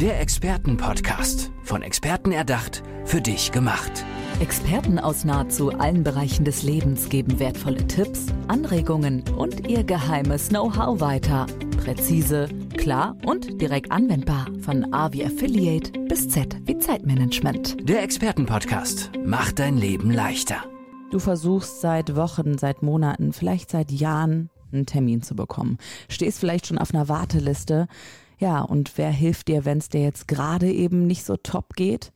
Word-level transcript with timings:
Der 0.00 0.18
Expertenpodcast. 0.18 1.52
Von 1.62 1.82
Experten 1.82 2.32
erdacht, 2.32 2.82
für 3.04 3.20
dich 3.20 3.52
gemacht. 3.52 4.02
Experten 4.40 4.98
aus 4.98 5.24
nahezu 5.24 5.72
allen 5.78 6.04
Bereichen 6.04 6.46
des 6.46 6.62
Lebens 6.62 7.10
geben 7.10 7.38
wertvolle 7.38 7.86
Tipps, 7.86 8.28
Anregungen 8.48 9.22
und 9.36 9.68
ihr 9.68 9.84
geheimes 9.84 10.48
Know-how 10.48 11.00
weiter. 11.00 11.46
Präzise, 11.84 12.48
klar 12.78 13.14
und 13.26 13.60
direkt 13.60 13.92
anwendbar. 13.92 14.46
Von 14.62 14.90
A 14.94 15.12
wie 15.12 15.22
Affiliate 15.22 15.92
bis 16.08 16.30
Z 16.30 16.56
wie 16.64 16.78
Zeitmanagement. 16.78 17.86
Der 17.86 18.02
Expertenpodcast 18.02 19.10
macht 19.22 19.58
dein 19.58 19.76
Leben 19.76 20.10
leichter. 20.10 20.64
Du 21.10 21.18
versuchst 21.18 21.82
seit 21.82 22.16
Wochen, 22.16 22.56
seit 22.56 22.82
Monaten, 22.82 23.34
vielleicht 23.34 23.70
seit 23.70 23.90
Jahren 23.90 24.48
einen 24.72 24.86
Termin 24.86 25.20
zu 25.20 25.34
bekommen. 25.36 25.76
Stehst 26.08 26.38
vielleicht 26.38 26.66
schon 26.68 26.78
auf 26.78 26.94
einer 26.94 27.10
Warteliste. 27.10 27.86
Ja, 28.40 28.62
und 28.62 28.96
wer 28.96 29.10
hilft 29.10 29.48
dir, 29.48 29.66
wenn 29.66 29.78
es 29.78 29.90
dir 29.90 30.00
jetzt 30.00 30.26
gerade 30.26 30.72
eben 30.72 31.06
nicht 31.06 31.24
so 31.26 31.36
top 31.36 31.74
geht? 31.74 32.10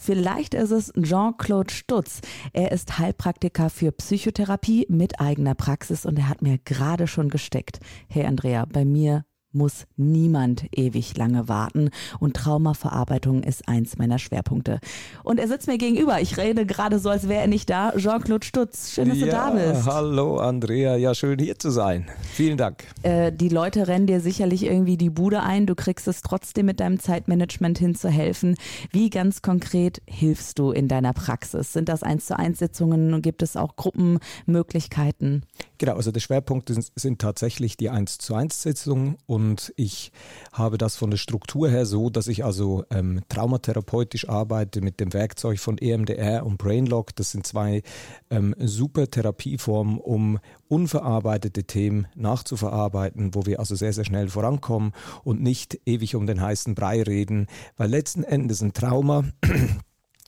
Vielleicht 0.00 0.54
ist 0.54 0.70
es 0.70 0.92
Jean-Claude 1.00 1.70
Stutz. 1.72 2.22
Er 2.54 2.72
ist 2.72 2.98
Heilpraktiker 2.98 3.68
für 3.68 3.92
Psychotherapie 3.92 4.86
mit 4.88 5.20
eigener 5.20 5.54
Praxis 5.54 6.06
und 6.06 6.18
er 6.18 6.30
hat 6.30 6.40
mir 6.40 6.56
gerade 6.64 7.06
schon 7.06 7.28
gesteckt. 7.28 7.80
Hey 8.08 8.24
Andrea, 8.24 8.64
bei 8.64 8.86
mir 8.86 9.26
muss 9.52 9.86
niemand 9.96 10.66
ewig 10.72 11.16
lange 11.16 11.48
warten 11.48 11.90
und 12.20 12.34
Traumaverarbeitung 12.34 13.42
ist 13.42 13.68
eins 13.68 13.98
meiner 13.98 14.18
Schwerpunkte. 14.18 14.80
Und 15.24 15.38
er 15.38 15.48
sitzt 15.48 15.66
mir 15.66 15.78
gegenüber. 15.78 16.20
Ich 16.20 16.36
rede 16.36 16.66
gerade 16.66 16.98
so, 16.98 17.10
als 17.10 17.28
wäre 17.28 17.42
er 17.42 17.48
nicht 17.48 17.70
da. 17.70 17.92
Jean-Claude 17.96 18.44
Stutz, 18.44 18.92
schön, 18.92 19.08
dass 19.08 19.18
ja, 19.18 19.26
du 19.26 19.32
da 19.32 19.50
bist. 19.50 19.86
Hallo 19.86 20.38
Andrea, 20.38 20.96
ja 20.96 21.14
schön 21.14 21.38
hier 21.38 21.58
zu 21.58 21.70
sein. 21.70 22.06
Vielen 22.32 22.56
Dank. 22.56 22.84
Äh, 23.02 23.32
die 23.32 23.48
Leute 23.48 23.88
rennen 23.88 24.06
dir 24.06 24.20
sicherlich 24.20 24.64
irgendwie 24.64 24.96
die 24.96 25.10
Bude 25.10 25.42
ein. 25.42 25.66
Du 25.66 25.74
kriegst 25.74 26.08
es 26.08 26.22
trotzdem 26.22 26.66
mit 26.66 26.80
deinem 26.80 26.98
Zeitmanagement 26.98 27.78
hinzuhelfen. 27.78 28.56
Wie 28.90 29.10
ganz 29.10 29.42
konkret 29.42 30.02
hilfst 30.06 30.58
du 30.58 30.70
in 30.70 30.88
deiner 30.88 31.12
Praxis? 31.12 31.72
Sind 31.72 31.88
das 31.88 32.02
eins 32.02 32.26
zu 32.26 32.38
eins 32.38 32.58
Sitzungen? 32.58 33.22
Gibt 33.22 33.42
es 33.42 33.56
auch 33.56 33.76
Gruppenmöglichkeiten? 33.76 35.42
Genau, 35.82 35.96
also 35.96 36.12
der 36.12 36.20
Schwerpunkt 36.20 36.72
sind 36.94 37.20
tatsächlich 37.20 37.76
die 37.76 37.90
1 37.90 38.18
zu 38.18 38.36
1 38.36 38.62
Sitzungen 38.62 39.16
und 39.26 39.72
ich 39.74 40.12
habe 40.52 40.78
das 40.78 40.94
von 40.94 41.10
der 41.10 41.18
Struktur 41.18 41.68
her 41.68 41.86
so, 41.86 42.08
dass 42.08 42.28
ich 42.28 42.44
also 42.44 42.84
ähm, 42.90 43.22
traumatherapeutisch 43.28 44.28
arbeite 44.28 44.80
mit 44.80 45.00
dem 45.00 45.12
Werkzeug 45.12 45.58
von 45.58 45.78
EMDR 45.78 46.46
und 46.46 46.56
Brainlock. 46.56 47.16
Das 47.16 47.32
sind 47.32 47.48
zwei 47.48 47.82
ähm, 48.30 48.54
super 48.60 49.10
Therapieformen, 49.10 49.98
um 49.98 50.38
unverarbeitete 50.68 51.64
Themen 51.64 52.06
nachzuverarbeiten, 52.14 53.34
wo 53.34 53.44
wir 53.46 53.58
also 53.58 53.74
sehr, 53.74 53.92
sehr 53.92 54.04
schnell 54.04 54.28
vorankommen 54.28 54.92
und 55.24 55.42
nicht 55.42 55.80
ewig 55.84 56.14
um 56.14 56.28
den 56.28 56.40
heißen 56.40 56.76
Brei 56.76 57.02
reden, 57.02 57.48
weil 57.76 57.90
letzten 57.90 58.22
Endes 58.22 58.62
ein 58.62 58.72
Trauma 58.72 59.24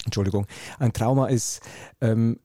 Entschuldigung, 0.05 0.47
ein 0.79 0.93
Trauma 0.93 1.29
ist 1.29 1.61
ähm, 2.01 2.39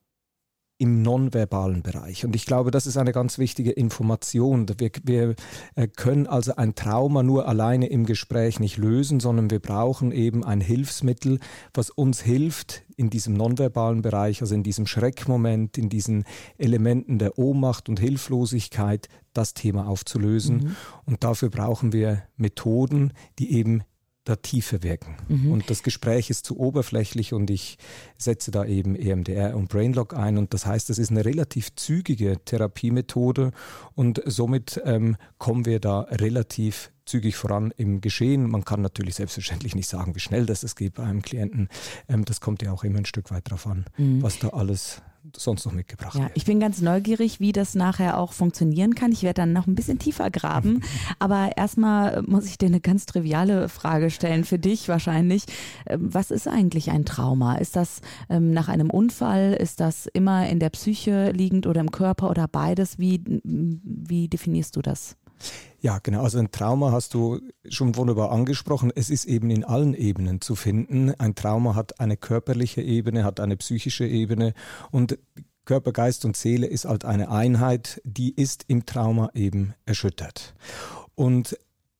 im 0.79 1.01
nonverbalen 1.01 1.83
Bereich. 1.83 2.25
Und 2.25 2.35
ich 2.37 2.45
glaube, 2.45 2.71
das 2.71 2.87
ist 2.87 2.95
eine 2.95 3.11
ganz 3.11 3.37
wichtige 3.37 3.71
Information. 3.71 4.65
Wir, 4.77 4.91
wir, 5.03 5.35
äh, 5.75 5.87
können 5.87 6.25
also 6.25 6.55
ein 6.55 6.73
Trauma 6.73 7.21
nur 7.21 7.49
alleine 7.49 7.87
im 7.87 8.05
Gespräch 8.05 8.61
nicht 8.61 8.77
lösen, 8.77 9.19
sondern 9.19 9.51
wir 9.51 9.59
brauchen 9.59 10.13
eben 10.13 10.43
ein 10.45 10.61
Hilfsmittel, 10.61 11.39
was 11.73 11.89
uns 11.89 12.21
hilft, 12.21 12.83
in 12.95 13.09
diesem 13.09 13.33
nonverbalen 13.33 14.01
Bereich, 14.01 14.41
also 14.41 14.55
in 14.55 14.63
diesem 14.63 14.87
Schreckmoment, 14.87 15.77
in 15.77 15.89
diesen 15.89 16.23
Elementen 16.57 17.19
der 17.19 17.37
Ohnmacht 17.37 17.89
und 17.89 17.99
Hilflosigkeit, 17.99 19.09
das 19.33 19.53
Thema 19.53 19.87
aufzulösen. 19.87 20.57
Mhm. 20.57 20.75
Und 21.05 21.23
dafür 21.25 21.49
brauchen 21.49 21.91
wir 21.91 22.23
Methoden, 22.37 23.11
die 23.37 23.53
eben 23.53 23.83
da 24.25 24.35
tiefer 24.35 24.83
wirken. 24.83 25.15
Mhm. 25.27 25.51
Und 25.51 25.69
das 25.69 25.83
Gespräch 25.83 26.29
ist 26.29 26.45
zu 26.45 26.59
oberflächlich 26.59 27.33
und 27.33 27.49
ich 27.49 27.77
setze 28.17 28.51
da 28.51 28.65
eben 28.65 28.95
EMDR 28.95 29.55
und 29.55 29.69
Brainlock 29.69 30.13
ein. 30.13 30.37
Und 30.37 30.53
das 30.53 30.65
heißt, 30.65 30.89
es 30.89 30.99
ist 30.99 31.11
eine 31.11 31.25
relativ 31.25 31.75
zügige 31.75 32.37
Therapiemethode 32.43 33.51
und 33.95 34.21
somit 34.25 34.81
ähm, 34.85 35.17
kommen 35.37 35.65
wir 35.65 35.79
da 35.79 36.01
relativ 36.01 36.91
zügig 37.05 37.35
voran 37.35 37.73
im 37.75 38.01
Geschehen. 38.01 38.49
Man 38.49 38.63
kann 38.63 38.81
natürlich 38.81 39.15
selbstverständlich 39.15 39.73
nicht 39.73 39.89
sagen, 39.89 40.15
wie 40.15 40.19
schnell 40.19 40.45
das 40.45 40.63
es 40.63 40.75
geht 40.75 40.93
bei 40.93 41.03
einem 41.03 41.21
Klienten. 41.21 41.69
Ähm, 42.07 42.23
das 42.23 42.39
kommt 42.39 42.61
ja 42.61 42.71
auch 42.71 42.83
immer 42.83 42.99
ein 42.99 43.05
Stück 43.05 43.31
weit 43.31 43.47
darauf 43.47 43.65
an, 43.65 43.85
mhm. 43.97 44.21
was 44.21 44.37
da 44.39 44.49
alles 44.49 45.01
sonst 45.35 45.65
noch 45.65 45.73
mitgebracht 45.73 46.15
ja, 46.15 46.23
wird. 46.23 46.31
Ich 46.35 46.45
bin 46.45 46.59
ganz 46.59 46.81
neugierig, 46.81 47.39
wie 47.39 47.51
das 47.51 47.75
nachher 47.75 48.17
auch 48.17 48.33
funktionieren 48.33 48.95
kann. 48.95 49.11
Ich 49.11 49.23
werde 49.23 49.41
dann 49.41 49.53
noch 49.53 49.67
ein 49.67 49.75
bisschen 49.75 49.99
tiefer 49.99 50.29
graben. 50.31 50.81
Aber 51.19 51.51
erstmal 51.57 52.21
muss 52.23 52.45
ich 52.45 52.57
dir 52.57 52.67
eine 52.67 52.79
ganz 52.79 53.05
triviale 53.05 53.69
Frage 53.69 54.09
stellen, 54.09 54.43
für 54.43 54.59
dich 54.59 54.87
wahrscheinlich. 54.87 55.43
Ähm, 55.85 56.13
was 56.13 56.31
ist 56.31 56.47
eigentlich 56.47 56.91
ein 56.91 57.05
Trauma? 57.05 57.55
Ist 57.55 57.75
das 57.75 58.01
ähm, 58.29 58.51
nach 58.51 58.67
einem 58.67 58.89
Unfall? 58.89 59.53
Ist 59.53 59.79
das 59.79 60.07
immer 60.07 60.47
in 60.49 60.59
der 60.59 60.69
Psyche 60.69 61.31
liegend 61.31 61.67
oder 61.67 61.81
im 61.81 61.91
Körper 61.91 62.29
oder 62.29 62.47
beides? 62.47 62.99
Wie, 62.99 63.21
wie 63.43 64.27
definierst 64.27 64.75
du 64.75 64.81
das? 64.81 65.15
Ja, 65.81 65.99
genau. 65.99 66.23
Also 66.23 66.39
ein 66.39 66.51
Trauma 66.51 66.91
hast 66.91 67.13
du 67.13 67.39
schon 67.67 67.95
wunderbar 67.95 68.31
angesprochen. 68.31 68.91
Es 68.93 69.09
ist 69.09 69.25
eben 69.25 69.49
in 69.49 69.63
allen 69.63 69.93
Ebenen 69.93 70.41
zu 70.41 70.55
finden. 70.55 71.13
Ein 71.15 71.35
Trauma 71.35 71.75
hat 71.75 71.99
eine 71.99 72.17
körperliche 72.17 72.81
Ebene, 72.81 73.23
hat 73.23 73.39
eine 73.39 73.55
psychische 73.57 74.05
Ebene 74.05 74.53
und 74.91 75.17
Körper, 75.65 75.91
Geist 75.91 76.25
und 76.25 76.35
Seele 76.35 76.65
ist 76.65 76.85
halt 76.85 77.05
eine 77.05 77.29
Einheit, 77.29 78.01
die 78.03 78.33
ist 78.33 78.65
im 78.67 78.87
Trauma 78.87 79.29
eben 79.35 79.75
erschüttert. 79.85 80.55
Und 81.13 81.55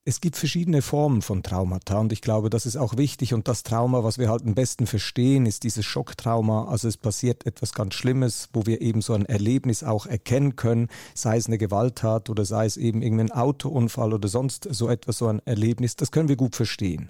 es 0.09 0.21
gibt 0.21 0.37
verschiedene 0.37 0.81
Formen 0.81 1.21
von 1.21 1.43
Traumata 1.43 1.99
und 1.99 2.11
ich 2.11 2.21
glaube, 2.21 2.49
das 2.49 2.65
ist 2.65 2.77
auch 2.77 2.97
wichtig 2.97 3.35
und 3.35 3.47
das 3.47 3.61
Trauma, 3.61 4.03
was 4.03 4.17
wir 4.17 4.27
halt 4.27 4.41
am 4.43 4.55
besten 4.55 4.87
verstehen, 4.87 5.45
ist 5.45 5.63
dieses 5.63 5.85
Schocktrauma. 5.85 6.65
Also 6.65 6.87
es 6.87 6.97
passiert 6.97 7.45
etwas 7.45 7.73
ganz 7.73 7.93
Schlimmes, 7.93 8.49
wo 8.51 8.65
wir 8.65 8.81
eben 8.81 9.01
so 9.01 9.13
ein 9.13 9.25
Erlebnis 9.25 9.83
auch 9.83 10.07
erkennen 10.07 10.55
können, 10.55 10.87
sei 11.13 11.37
es 11.37 11.45
eine 11.45 11.59
Gewalttat 11.59 12.31
oder 12.31 12.43
sei 12.43 12.65
es 12.65 12.75
eben 12.75 13.03
irgendein 13.03 13.31
Autounfall 13.31 14.11
oder 14.11 14.27
sonst 14.27 14.67
so 14.71 14.89
etwas, 14.89 15.19
so 15.19 15.27
ein 15.27 15.43
Erlebnis. 15.45 15.95
Das 15.95 16.11
können 16.11 16.27
wir 16.27 16.37
gut 16.37 16.55
verstehen. 16.55 17.09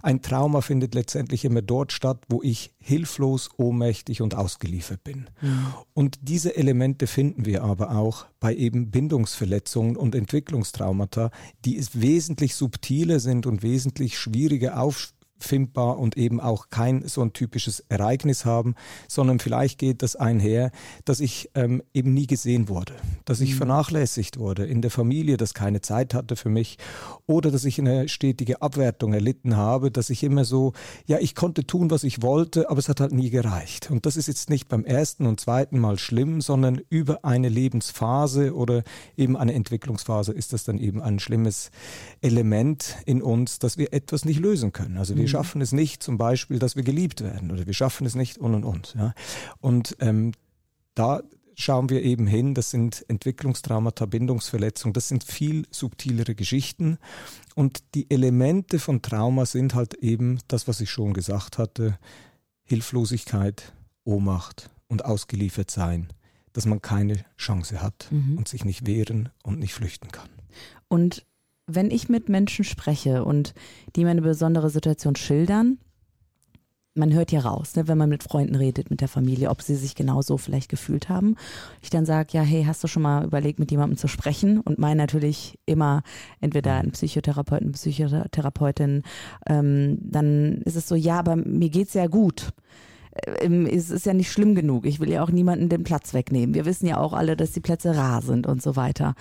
Ein 0.00 0.22
Trauma 0.22 0.60
findet 0.60 0.94
letztendlich 0.94 1.44
immer 1.44 1.60
dort 1.60 1.90
statt, 1.90 2.22
wo 2.28 2.40
ich 2.40 2.72
hilflos, 2.78 3.50
ohnmächtig 3.56 4.22
und 4.22 4.36
ausgeliefert 4.36 5.02
bin. 5.02 5.28
Mhm. 5.40 5.66
Und 5.92 6.18
diese 6.22 6.56
Elemente 6.56 7.08
finden 7.08 7.46
wir 7.46 7.64
aber 7.64 7.96
auch 7.96 8.26
bei 8.40 8.54
eben 8.54 8.90
Bindungsverletzungen 8.90 9.96
und 9.96 10.14
Entwicklungstraumata, 10.14 11.32
die 11.64 11.76
es 11.76 12.00
wesentlich 12.00 12.27
wesentlich 12.28 12.56
subtiler 12.56 13.20
sind 13.20 13.46
und 13.46 13.62
wesentlich 13.62 14.18
schwieriger 14.18 14.78
auf, 14.82 15.14
findbar 15.38 15.98
und 15.98 16.16
eben 16.16 16.40
auch 16.40 16.70
kein 16.70 17.06
so 17.06 17.22
ein 17.22 17.32
typisches 17.32 17.80
Ereignis 17.88 18.44
haben, 18.44 18.74
sondern 19.08 19.38
vielleicht 19.38 19.78
geht 19.78 20.02
das 20.02 20.16
einher, 20.16 20.70
dass 21.04 21.20
ich 21.20 21.50
ähm, 21.54 21.82
eben 21.94 22.14
nie 22.14 22.26
gesehen 22.26 22.68
wurde, 22.68 22.94
dass 23.24 23.40
ich 23.40 23.52
mhm. 23.52 23.58
vernachlässigt 23.58 24.38
wurde 24.38 24.66
in 24.66 24.82
der 24.82 24.90
Familie, 24.90 25.36
dass 25.36 25.54
keine 25.54 25.80
Zeit 25.80 26.14
hatte 26.14 26.36
für 26.36 26.48
mich 26.48 26.78
oder 27.26 27.50
dass 27.50 27.64
ich 27.64 27.78
eine 27.78 28.08
stetige 28.08 28.62
Abwertung 28.62 29.12
erlitten 29.12 29.56
habe, 29.56 29.90
dass 29.90 30.10
ich 30.10 30.22
immer 30.22 30.44
so, 30.44 30.72
ja, 31.06 31.18
ich 31.18 31.34
konnte 31.34 31.66
tun, 31.66 31.90
was 31.90 32.04
ich 32.04 32.22
wollte, 32.22 32.70
aber 32.70 32.78
es 32.78 32.88
hat 32.88 33.00
halt 33.00 33.12
nie 33.12 33.30
gereicht. 33.30 33.90
Und 33.90 34.06
das 34.06 34.16
ist 34.16 34.26
jetzt 34.26 34.50
nicht 34.50 34.68
beim 34.68 34.84
ersten 34.84 35.26
und 35.26 35.40
zweiten 35.40 35.78
Mal 35.78 35.98
schlimm, 35.98 36.40
sondern 36.40 36.80
über 36.88 37.24
eine 37.24 37.48
Lebensphase 37.48 38.54
oder 38.54 38.82
eben 39.16 39.36
eine 39.36 39.54
Entwicklungsphase 39.54 40.32
ist 40.32 40.52
das 40.52 40.64
dann 40.64 40.78
eben 40.78 41.00
ein 41.00 41.18
schlimmes 41.18 41.70
Element 42.20 42.96
in 43.06 43.22
uns, 43.22 43.58
dass 43.58 43.78
wir 43.78 43.92
etwas 43.92 44.24
nicht 44.24 44.40
lösen 44.40 44.72
können. 44.72 44.96
Also 44.96 45.16
wir 45.16 45.27
wir 45.28 45.38
schaffen 45.38 45.60
es 45.60 45.72
nicht, 45.72 46.02
zum 46.02 46.18
Beispiel, 46.18 46.58
dass 46.58 46.76
wir 46.76 46.82
geliebt 46.82 47.22
werden 47.22 47.50
oder 47.50 47.66
wir 47.66 47.74
schaffen 47.74 48.06
es 48.06 48.14
nicht 48.14 48.38
und 48.38 48.54
und 48.54 48.64
und. 48.64 48.94
Ja. 48.96 49.14
Und 49.60 49.96
ähm, 50.00 50.32
da 50.94 51.22
schauen 51.54 51.90
wir 51.90 52.02
eben 52.02 52.26
hin, 52.26 52.54
das 52.54 52.70
sind 52.70 53.04
Entwicklungstraumata, 53.08 54.06
Bindungsverletzungen, 54.06 54.92
das 54.92 55.08
sind 55.08 55.24
viel 55.24 55.66
subtilere 55.70 56.34
Geschichten. 56.34 56.98
Und 57.54 57.82
die 57.94 58.10
Elemente 58.10 58.78
von 58.78 59.02
Trauma 59.02 59.44
sind 59.44 59.74
halt 59.74 59.94
eben 59.94 60.38
das, 60.48 60.68
was 60.68 60.80
ich 60.80 60.90
schon 60.90 61.12
gesagt 61.14 61.58
hatte, 61.58 61.98
Hilflosigkeit, 62.62 63.72
Ohnmacht 64.04 64.70
und 64.86 65.04
ausgeliefert 65.04 65.70
sein, 65.70 66.08
dass 66.52 66.64
man 66.64 66.80
keine 66.80 67.24
Chance 67.36 67.82
hat 67.82 68.08
mhm. 68.10 68.38
und 68.38 68.48
sich 68.48 68.64
nicht 68.64 68.86
wehren 68.86 69.30
und 69.42 69.58
nicht 69.58 69.74
flüchten 69.74 70.12
kann. 70.12 70.28
Und 70.86 71.26
wenn 71.68 71.90
ich 71.90 72.08
mit 72.08 72.28
Menschen 72.28 72.64
spreche 72.64 73.24
und 73.24 73.54
die 73.94 74.04
mir 74.04 74.10
eine 74.10 74.22
besondere 74.22 74.70
Situation 74.70 75.14
schildern, 75.14 75.78
man 76.94 77.12
hört 77.12 77.30
ja 77.30 77.40
raus, 77.40 77.76
ne, 77.76 77.88
wenn 77.88 77.96
man 77.96 78.08
mit 78.08 78.24
Freunden 78.24 78.56
redet, 78.56 78.90
mit 78.90 79.00
der 79.00 79.08
Familie, 79.08 79.50
ob 79.50 79.62
sie 79.62 79.76
sich 79.76 79.94
genauso 79.94 80.36
vielleicht 80.36 80.68
gefühlt 80.68 81.08
haben. 81.08 81.36
Ich 81.80 81.90
dann 81.90 82.04
sage, 82.04 82.30
ja, 82.32 82.42
hey, 82.42 82.64
hast 82.64 82.82
du 82.82 82.88
schon 82.88 83.02
mal 83.02 83.24
überlegt, 83.24 83.58
mit 83.58 83.70
jemandem 83.70 83.96
zu 83.96 84.08
sprechen? 84.08 84.60
Und 84.60 84.78
meine 84.78 84.96
natürlich 84.96 85.58
immer 85.64 86.02
entweder 86.40 86.74
einen 86.74 86.90
Psychotherapeuten, 86.90 87.72
Psychotherapeutin. 87.72 89.04
Ähm, 89.46 89.98
dann 90.00 90.62
ist 90.64 90.76
es 90.76 90.88
so, 90.88 90.96
ja, 90.96 91.18
aber 91.18 91.36
mir 91.36 91.70
geht's 91.70 91.94
ja 91.94 92.08
gut. 92.08 92.48
Es 93.24 93.90
ist 93.90 94.06
ja 94.06 94.14
nicht 94.14 94.30
schlimm 94.30 94.54
genug. 94.54 94.86
Ich 94.86 95.00
will 95.00 95.10
ja 95.10 95.22
auch 95.22 95.30
niemanden 95.30 95.68
den 95.68 95.84
Platz 95.84 96.14
wegnehmen. 96.14 96.54
Wir 96.54 96.64
wissen 96.64 96.86
ja 96.86 96.98
auch 96.98 97.12
alle, 97.12 97.36
dass 97.36 97.52
die 97.52 97.60
Plätze 97.60 97.96
rar 97.96 98.22
sind 98.22 98.46
und 98.46 98.62
so 98.62 98.76
weiter. 98.76 99.14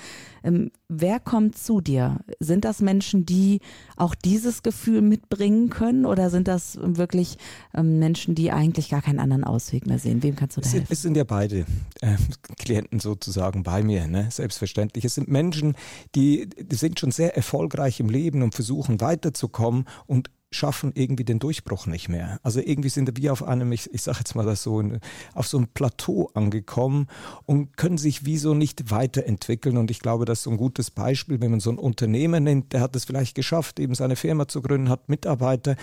Ähm, 0.44 0.72
wer 0.88 1.20
kommt 1.20 1.58
zu 1.58 1.82
dir? 1.82 2.20
Sind 2.40 2.66
das 2.66 2.82
Menschen, 2.82 3.26
die 3.26 3.60
auch 3.96 4.16
dieses 4.16 4.64
Gefühl 4.64 5.02
mitbringen 5.02 5.70
können 5.70 6.06
oder 6.06 6.30
sind 6.30 6.48
das 6.48 6.78
wirklich 6.82 7.38
ähm, 7.74 8.00
Menschen, 8.00 8.36
die 8.36 8.52
eigentlich 8.52 8.90
gar 8.90 9.02
keinen 9.02 9.20
anderen 9.20 9.44
Ausweg 9.44 9.88
mehr 9.88 10.00
sehen? 10.00 10.24
Wem 10.24 10.36
kannst 10.36 10.58
du 10.58 10.62
da 10.62 10.70
helfen? 10.70 10.88
Es 10.90 11.02
sind 11.02 11.18
ja 11.18 11.24
beide 11.24 11.66
äh, 12.02 12.16
Klienten 12.58 13.00
sozusagen 13.00 13.64
bei 13.64 13.84
mir, 13.84 14.08
ne? 14.08 14.30
selbstverständlich. 14.32 15.06
Es 15.06 15.16
sind 15.16 15.28
Menschen, 15.28 15.76
die, 16.16 16.48
die 16.50 16.76
sind 16.76 17.00
schon 17.00 17.12
sehr 17.12 17.36
erfolgreich 17.36 18.00
im 18.00 18.10
Leben 18.10 18.42
und 18.42 18.56
versuchen 18.56 19.02
weiterzukommen 19.02 19.86
und 20.06 20.30
schaffen 20.52 20.92
irgendwie 20.96 21.26
den 21.26 21.40
Durchbruch 21.40 21.88
nicht 21.88 22.08
mehr. 22.10 22.40
Also 22.44 22.60
irgendwie 22.60 22.90
sind 22.90 23.18
wir 23.18 23.34
auf 23.34 23.44
einem, 23.44 23.72
ich, 23.72 23.94
ich 23.94 24.02
sage 24.02 24.20
jetzt 24.20 24.36
mal 24.36 24.46
das 24.46 24.64
so, 24.64 24.82
auf 25.34 25.48
so 25.48 25.58
einem 25.58 25.68
Plateau 25.68 26.32
angekommen 26.34 27.08
und 27.46 27.76
können 27.76 27.98
sich 27.98 28.26
wie 28.26 28.38
so 28.38 28.54
nicht 28.54 28.90
weiterentwickeln. 28.90 29.78
Und 29.78 29.92
ich 29.92 30.00
glaube, 30.00 30.26
das 30.26 30.40
ist 30.40 30.44
so 30.44 30.52
ein 30.52 30.58
gutes 30.58 30.90
Beispiel, 30.90 31.42
wenn 31.42 31.52
man 31.52 31.60
so 31.60 31.70
ein 31.70 31.78
Unternehmen 31.78 32.44
nimmt, 32.44 32.74
der 32.74 32.82
hat 32.82 32.96
es 32.96 33.06
vielleicht 33.06 33.36
geschafft, 33.36 33.80
eben 33.80 33.96
seine 33.96 34.16
Firma 34.16 34.48
zu 34.48 34.62
gründen, 34.62 34.90
hat 34.90 35.10
Mitarbeiter, 35.10 35.76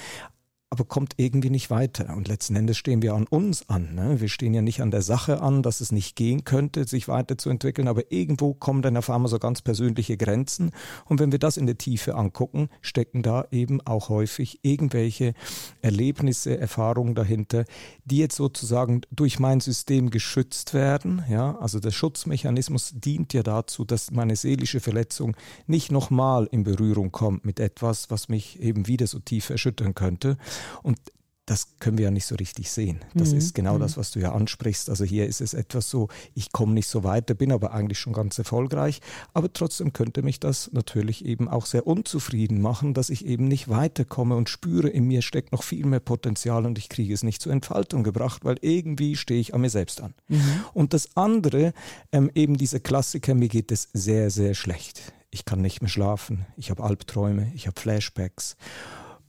aber 0.74 0.84
kommt 0.84 1.14
irgendwie 1.18 1.50
nicht 1.50 1.70
weiter. 1.70 2.16
Und 2.16 2.26
letzten 2.26 2.56
Endes 2.56 2.76
stehen 2.76 3.00
wir 3.00 3.14
an 3.14 3.28
uns 3.28 3.68
an. 3.68 3.94
Ne? 3.94 4.20
Wir 4.20 4.28
stehen 4.28 4.54
ja 4.54 4.60
nicht 4.60 4.82
an 4.82 4.90
der 4.90 5.02
Sache 5.02 5.40
an, 5.40 5.62
dass 5.62 5.80
es 5.80 5.92
nicht 5.92 6.16
gehen 6.16 6.42
könnte, 6.42 6.84
sich 6.84 7.06
weiterzuentwickeln, 7.06 7.86
aber 7.86 8.10
irgendwo 8.10 8.54
kommen 8.54 8.82
dann 8.82 8.96
auf 8.96 9.08
einmal 9.08 9.28
so 9.28 9.38
ganz 9.38 9.62
persönliche 9.62 10.16
Grenzen. 10.16 10.72
Und 11.04 11.20
wenn 11.20 11.30
wir 11.30 11.38
das 11.38 11.56
in 11.56 11.66
der 11.66 11.78
Tiefe 11.78 12.16
angucken, 12.16 12.70
stecken 12.80 13.22
da 13.22 13.46
eben 13.52 13.80
auch 13.82 14.08
häufig 14.08 14.58
irgendwelche 14.62 15.34
Erlebnisse, 15.80 16.58
Erfahrungen 16.58 17.14
dahinter, 17.14 17.66
die 18.04 18.18
jetzt 18.18 18.34
sozusagen 18.34 19.02
durch 19.12 19.38
mein 19.38 19.60
System 19.60 20.10
geschützt 20.10 20.74
werden. 20.74 21.22
Ja? 21.30 21.56
Also 21.58 21.78
der 21.78 21.92
Schutzmechanismus 21.92 22.94
dient 22.96 23.32
ja 23.32 23.44
dazu, 23.44 23.84
dass 23.84 24.10
meine 24.10 24.34
seelische 24.34 24.80
Verletzung 24.80 25.36
nicht 25.68 25.92
nochmal 25.92 26.48
in 26.50 26.64
Berührung 26.64 27.12
kommt 27.12 27.44
mit 27.44 27.60
etwas, 27.60 28.10
was 28.10 28.28
mich 28.28 28.60
eben 28.60 28.88
wieder 28.88 29.06
so 29.06 29.20
tief 29.20 29.50
erschüttern 29.50 29.94
könnte. 29.94 30.36
Und 30.82 30.98
das 31.46 31.78
können 31.78 31.98
wir 31.98 32.06
ja 32.06 32.10
nicht 32.10 32.24
so 32.24 32.36
richtig 32.36 32.70
sehen. 32.70 33.00
Das 33.12 33.32
mhm. 33.32 33.38
ist 33.38 33.54
genau 33.54 33.74
mhm. 33.74 33.80
das, 33.80 33.98
was 33.98 34.10
du 34.10 34.18
ja 34.18 34.32
ansprichst. 34.32 34.88
Also 34.88 35.04
hier 35.04 35.26
ist 35.26 35.42
es 35.42 35.52
etwas 35.52 35.90
so, 35.90 36.08
ich 36.34 36.52
komme 36.52 36.72
nicht 36.72 36.88
so 36.88 37.04
weiter, 37.04 37.34
bin 37.34 37.52
aber 37.52 37.74
eigentlich 37.74 37.98
schon 37.98 38.14
ganz 38.14 38.38
erfolgreich. 38.38 39.00
Aber 39.34 39.52
trotzdem 39.52 39.92
könnte 39.92 40.22
mich 40.22 40.40
das 40.40 40.70
natürlich 40.72 41.24
eben 41.24 41.48
auch 41.48 41.66
sehr 41.66 41.86
unzufrieden 41.86 42.62
machen, 42.62 42.94
dass 42.94 43.10
ich 43.10 43.26
eben 43.26 43.46
nicht 43.46 43.68
weiterkomme 43.68 44.36
und 44.36 44.48
spüre, 44.48 44.88
in 44.88 45.04
mir 45.04 45.20
steckt 45.20 45.52
noch 45.52 45.64
viel 45.64 45.84
mehr 45.84 46.00
Potenzial 46.00 46.64
und 46.64 46.78
ich 46.78 46.88
kriege 46.88 47.12
es 47.12 47.22
nicht 47.22 47.42
zur 47.42 47.52
Entfaltung 47.52 48.04
gebracht, 48.04 48.44
weil 48.44 48.56
irgendwie 48.62 49.14
stehe 49.16 49.40
ich 49.40 49.52
an 49.52 49.60
mir 49.60 49.70
selbst 49.70 50.00
an. 50.00 50.14
Mhm. 50.28 50.64
Und 50.72 50.94
das 50.94 51.14
andere, 51.14 51.74
ähm, 52.10 52.30
eben 52.34 52.56
dieser 52.56 52.80
Klassiker, 52.80 53.34
mir 53.34 53.48
geht 53.48 53.70
es 53.70 53.90
sehr, 53.92 54.30
sehr 54.30 54.54
schlecht. 54.54 55.12
Ich 55.30 55.44
kann 55.44 55.60
nicht 55.60 55.82
mehr 55.82 55.90
schlafen, 55.90 56.46
ich 56.56 56.70
habe 56.70 56.84
Albträume, 56.84 57.52
ich 57.54 57.66
habe 57.66 57.78
Flashbacks 57.78 58.56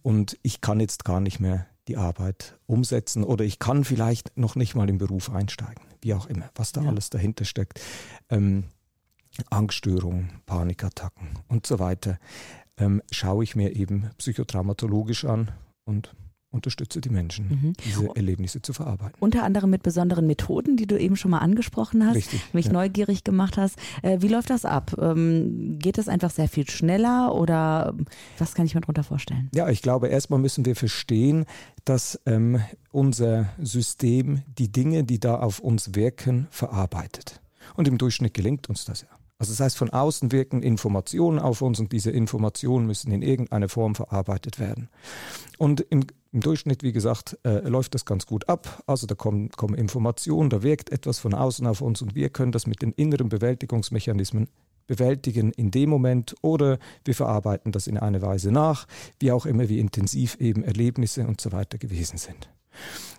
und 0.06 0.38
ich 0.44 0.62
kann 0.62 0.80
jetzt 0.80 1.04
gar 1.04 1.20
nicht 1.20 1.40
mehr 1.40 1.66
die 1.88 1.98
Arbeit 1.98 2.60
umsetzen 2.68 3.24
oder 3.24 3.44
ich 3.44 3.58
kann 3.58 3.84
vielleicht 3.84 4.38
noch 4.38 4.56
nicht 4.56 4.76
mal 4.76 4.88
im 4.88 5.00
Beruf 5.00 5.32
einsteigen, 5.32 5.84
wie 6.04 6.14
auch 6.14 6.28
immer, 6.28 6.52
was 6.54 6.72
da 6.72 6.84
ja. 6.84 6.90
alles 6.90 7.10
dahinter 7.10 7.44
steckt. 7.44 7.82
Ähm, 8.30 8.66
Angststörungen, 9.50 10.30
Panikattacken 10.46 11.40
und 11.48 11.66
so 11.66 11.80
weiter, 11.80 12.20
ähm, 12.78 13.02
schaue 13.10 13.44
ich 13.44 13.56
mir 13.56 13.76
eben 13.76 14.12
psychotraumatologisch 14.20 15.26
an 15.26 15.50
und 15.86 16.16
unterstütze 16.56 17.02
die 17.02 17.10
Menschen, 17.10 17.48
mhm. 17.48 17.74
diese 17.84 18.10
Erlebnisse 18.16 18.62
zu 18.62 18.74
verarbeiten. 18.74 19.16
Unter 19.20 19.44
anderem 19.44 19.70
mit 19.70 19.84
besonderen 19.84 20.26
Methoden, 20.26 20.78
die 20.78 20.88
du 20.88 21.00
eben 21.00 21.16
schon 21.16 21.32
mal 21.32 21.40
angesprochen 21.40 22.06
hast, 22.06 22.16
Richtig, 22.16 22.42
mich 22.54 22.68
ja. 22.68 22.74
neugierig 22.74 23.24
gemacht 23.24 23.58
hast. 23.58 23.78
Äh, 24.02 24.18
wie 24.22 24.28
läuft 24.28 24.50
das 24.50 24.66
ab? 24.66 24.96
Ähm, 25.00 25.78
geht 25.80 25.98
es 25.98 26.08
einfach 26.08 26.32
sehr 26.32 26.48
viel 26.48 26.70
schneller 26.70 27.36
oder 27.36 27.94
was 28.38 28.56
kann 28.56 28.66
ich 28.66 28.74
mir 28.74 28.82
darunter 28.82 29.04
vorstellen? 29.04 29.50
Ja, 29.54 29.70
ich 29.70 29.82
glaube, 29.82 30.08
erstmal 30.08 30.40
müssen 30.40 30.66
wir 30.66 30.76
verstehen, 30.76 31.46
dass 31.84 32.20
ähm, 32.26 32.60
unser 32.92 33.50
System 33.62 34.42
die 34.58 34.72
Dinge, 34.72 35.04
die 35.04 35.20
da 35.20 35.36
auf 35.36 35.60
uns 35.60 35.94
wirken, 35.94 36.48
verarbeitet. 36.50 37.42
Und 37.76 37.88
im 37.88 37.98
Durchschnitt 37.98 38.34
gelingt 38.34 38.70
uns 38.70 38.86
das 38.86 39.02
ja. 39.02 39.08
Also 39.38 39.52
das 39.52 39.60
heißt, 39.60 39.78
von 39.78 39.90
außen 39.90 40.32
wirken 40.32 40.64
Informationen 40.64 41.40
auf 41.40 41.62
uns 41.62 41.80
und 41.80 41.92
diese 41.92 42.10
Informationen 42.10 42.88
müssen 42.88 43.12
in 43.12 43.22
irgendeiner 43.22 43.68
Form 43.68 43.94
verarbeitet 43.94 44.60
werden. 44.60 44.90
Und 45.58 45.82
im, 45.82 46.06
im 46.36 46.42
Durchschnitt, 46.42 46.84
wie 46.84 46.92
gesagt, 46.92 47.40
äh, 47.46 47.66
läuft 47.68 47.96
das 47.96 48.04
ganz 48.04 48.26
gut 48.26 48.50
ab. 48.50 48.84
Also 48.88 49.08
da 49.08 49.16
kommen, 49.16 49.50
kommen 49.52 49.74
Informationen, 49.74 50.50
da 50.50 50.64
wirkt 50.64 50.92
etwas 50.92 51.18
von 51.18 51.34
außen 51.34 51.66
auf 51.66 51.80
uns 51.80 52.02
und 52.02 52.14
wir 52.14 52.28
können 52.28 52.52
das 52.52 52.68
mit 52.68 52.82
den 52.82 52.92
inneren 52.92 53.30
Bewältigungsmechanismen 53.30 54.50
bewältigen 54.86 55.54
in 55.54 55.72
dem 55.72 55.90
Moment 55.90 56.36
oder 56.42 56.78
wir 57.06 57.16
verarbeiten 57.16 57.72
das 57.72 57.88
in 57.88 57.98
einer 57.98 58.22
Weise 58.22 58.52
nach, 58.52 58.86
wie 59.18 59.32
auch 59.32 59.46
immer, 59.46 59.70
wie 59.70 59.80
intensiv 59.80 60.36
eben 60.42 60.62
Erlebnisse 60.62 61.26
und 61.26 61.40
so 61.40 61.54
weiter 61.54 61.78
gewesen 61.78 62.18
sind. 62.18 62.50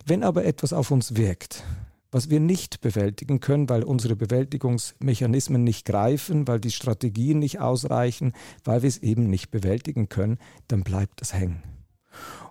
Wenn 0.04 0.22
aber 0.22 0.44
etwas 0.44 0.74
auf 0.74 0.90
uns 0.90 1.16
wirkt, 1.16 1.64
was 2.10 2.28
wir 2.28 2.38
nicht 2.38 2.82
bewältigen 2.82 3.40
können, 3.40 3.70
weil 3.70 3.82
unsere 3.82 4.14
Bewältigungsmechanismen 4.14 5.64
nicht 5.64 5.86
greifen, 5.86 6.46
weil 6.46 6.60
die 6.60 6.70
Strategien 6.70 7.38
nicht 7.38 7.60
ausreichen, 7.60 8.34
weil 8.62 8.82
wir 8.82 8.88
es 8.88 8.98
eben 8.98 9.30
nicht 9.30 9.50
bewältigen 9.50 10.10
können, 10.10 10.38
dann 10.68 10.82
bleibt 10.82 11.22
es 11.22 11.32
hängen. 11.32 11.75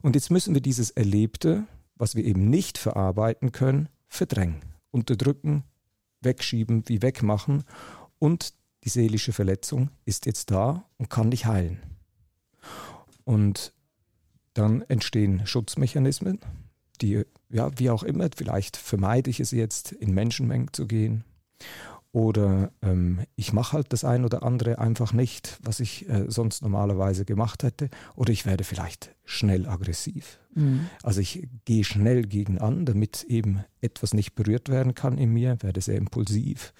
Und 0.02 0.16
jetzt 0.16 0.32
müssen 0.32 0.54
wir 0.54 0.62
dieses 0.62 0.92
Erlebte, 0.92 1.66
was 1.96 2.16
wir 2.16 2.26
eben 2.26 2.50
nicht 2.50 2.78
verarbeiten 2.78 3.52
können, 3.52 3.90
verdrängen, 4.08 4.62
unterdrücken, 4.92 5.64
wegschieben, 6.22 6.84
wie 6.88 7.02
wegmachen. 7.02 7.64
Und 8.20 8.54
die 8.84 8.90
seelische 8.90 9.34
Verletzung 9.34 9.90
ist 10.06 10.26
jetzt 10.26 10.52
da 10.52 10.86
und 10.98 11.10
kann 11.10 11.30
nicht 11.30 11.46
heilen. 11.46 11.82
Und 13.24 13.74
dann 14.54 14.82
entstehen 14.84 15.46
Schutzmechanismen, 15.46 16.40
die, 17.02 17.24
ja, 17.50 17.72
wie 17.78 17.90
auch 17.90 18.04
immer, 18.04 18.30
vielleicht 18.36 18.78
vermeide 18.78 19.30
ich 19.30 19.40
es 19.40 19.52
jetzt, 19.52 19.92
in 19.92 20.14
Menschenmengen 20.14 20.72
zu 20.72 20.88
gehen. 20.88 21.24
Oder 22.16 22.72
ähm, 22.82 23.26
ich 23.36 23.52
mache 23.52 23.74
halt 23.74 23.92
das 23.92 24.06
ein 24.06 24.24
oder 24.24 24.42
andere 24.44 24.80
einfach 24.80 25.12
nicht, 25.12 25.60
was 25.62 25.82
ich 25.82 26.08
äh, 26.08 26.24
sonst 26.30 26.62
normalerweise 26.62 27.26
gemacht 27.26 27.62
hätte. 27.62 27.90
Oder 28.16 28.32
ich 28.32 28.46
werde 28.46 28.64
vielleicht 28.64 29.14
schnell 29.26 29.68
aggressiv. 29.68 30.40
Mhm. 30.54 30.88
Also 31.04 31.20
ich 31.20 31.50
gehe 31.66 31.84
schnell 31.84 32.22
gegen 32.22 32.58
an, 32.58 32.86
damit 32.86 33.24
eben 33.24 33.66
etwas 33.82 34.14
nicht 34.14 34.34
berührt 34.34 34.70
werden 34.70 34.96
kann 34.96 35.18
in 35.18 35.34
mir, 35.34 35.58
werde 35.62 35.82
sehr 35.82 35.98
impulsiv. 35.98 36.74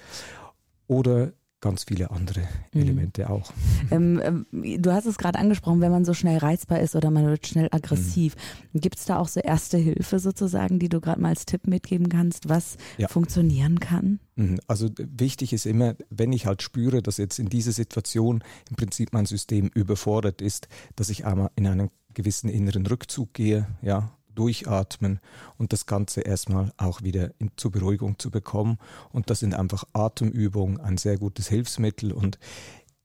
Oder 0.88 1.34
ganz 1.62 1.86
viele 1.86 2.12
andere 2.12 2.42
mhm. 2.74 2.82
Elemente 2.82 3.24
mhm. 3.24 3.28
auch. 3.32 3.54
Ähm, 3.92 4.22
ähm, 4.24 4.46
du 4.82 4.92
hast 4.92 5.06
es 5.06 5.18
gerade 5.18 5.40
angesprochen, 5.40 5.82
wenn 5.82 5.92
man 5.92 6.06
so 6.06 6.14
schnell 6.14 6.38
reizbar 6.38 6.80
ist 6.80 6.96
oder 6.96 7.12
man 7.12 7.26
wird 7.26 7.48
schnell 7.48 7.70
aggressiv. 7.72 8.36
Mhm. 8.74 8.82
Gibt 8.82 8.98
es 8.98 9.06
da 9.06 9.18
auch 9.18 9.28
so 9.28 9.40
erste 9.40 9.78
Hilfe 9.78 10.20
sozusagen, 10.20 10.80
die 10.80 10.90
du 10.90 11.02
gerade 11.02 11.22
mal 11.22 11.30
als 11.30 11.46
Tipp 11.46 11.68
mitgeben 11.68 12.10
kannst, 12.10 12.50
was 12.50 12.78
ja. 12.98 13.08
funktionieren 13.08 13.80
kann? 13.80 14.20
Mhm. 14.36 14.60
Also 14.68 14.90
wichtig 14.98 15.54
ist 15.54 15.66
immer, 15.66 15.96
wenn 16.10 16.34
ich 16.34 16.46
halt 16.46 16.62
spüre, 16.62 17.02
dass 17.02 17.18
jetzt 17.18 17.40
in 17.40 17.48
dieser 17.48 17.72
Situation 17.72 18.44
im 18.70 18.76
Prinzip 18.76 19.14
mein 19.14 19.26
System 19.26 19.70
überfordert 19.74 20.42
ist, 20.42 20.68
dass 20.96 21.10
ich 21.10 21.26
einmal 21.26 21.52
in 21.56 21.68
einen 21.68 21.90
gewissen 22.14 22.50
inneren 22.50 22.86
Rückzug 22.86 23.34
gehe, 23.34 23.68
ja, 23.82 24.16
durchatmen 24.36 25.20
und 25.58 25.74
das 25.74 25.86
Ganze 25.86 26.22
erstmal 26.22 26.72
auch 26.78 27.02
wieder 27.02 27.32
in, 27.40 27.52
zur 27.56 27.72
Beruhigung 27.72 28.20
zu 28.20 28.30
bekommen. 28.30 28.78
Und 29.12 29.30
das 29.30 29.40
sind 29.40 29.54
einfach 29.54 29.86
Atemübungen, 29.94 30.80
ein 30.80 30.98
sehr 30.98 31.18
gutes 31.18 31.48
Hilfsmittel. 31.48 32.12
Und 32.12 32.38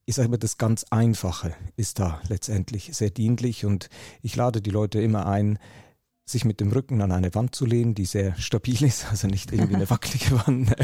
ich 0.07 0.17
sage 0.17 0.29
mal, 0.29 0.39
das 0.39 0.59
ganz 0.59 0.85
Einfache 0.91 1.55
ist 1.77 1.99
da 1.99 2.21
letztendlich 2.29 2.91
sehr 2.93 3.11
dienlich. 3.11 3.65
Und 3.65 3.89
ich 4.23 4.37
lade 4.37 4.61
die 4.61 4.71
Leute 4.71 5.01
immer 5.01 5.27
ein, 5.27 5.59
sich 6.25 6.45
mit 6.45 6.61
dem 6.61 6.71
Rücken 6.71 7.03
an 7.03 7.13
eine 7.13 7.35
Wand 7.35 7.55
zu 7.55 7.67
lehnen, 7.67 7.95
die 7.95 8.05
sehr 8.05 8.37
stabil 8.37 8.83
ist, 8.85 9.07
also 9.11 9.27
nicht 9.27 9.53
irgendwie 9.53 9.75
eine 9.75 9.91
wackelige 9.91 10.47
Wand, 10.47 10.75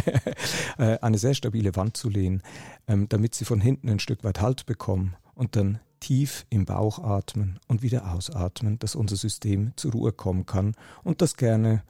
äh, 0.79 0.99
eine 1.01 1.19
sehr 1.19 1.35
stabile 1.35 1.77
Wand 1.77 1.97
zu 1.97 2.09
lehnen, 2.09 2.43
ähm, 2.89 3.09
damit 3.09 3.35
sie 3.35 3.45
von 3.45 3.61
hinten 3.61 3.89
ein 3.89 4.01
Stück 4.01 4.25
weit 4.25 4.41
Halt 4.41 4.67
bekommen. 4.67 5.17
Und 5.35 5.57
dann 5.57 5.81
tief 6.01 6.47
im 6.51 6.65
Bauch 6.65 6.99
atmen 6.99 7.59
und 7.69 7.83
wieder 7.83 8.13
ausatmen, 8.13 8.79
dass 8.79 8.95
unser 8.95 9.17
System 9.17 9.73
zur 9.77 9.93
Ruhe 9.93 10.13
kommen 10.13 10.47
kann 10.47 10.75
und 11.05 11.23
das 11.23 11.37
gerne 11.37 11.83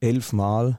elfmal 0.00 0.78